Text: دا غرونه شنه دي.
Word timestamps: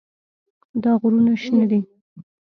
دا 0.83 0.91
غرونه 1.01 1.33
شنه 1.43 1.65
دي. 1.71 1.79